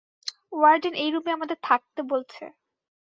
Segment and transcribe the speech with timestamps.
[0.53, 2.43] Warden এই রুমে আমাদের থাকতে বলছে।